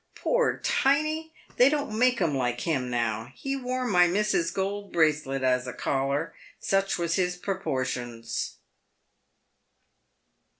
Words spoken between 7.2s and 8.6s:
propor tions."